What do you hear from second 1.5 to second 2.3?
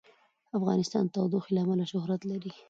له امله شهرت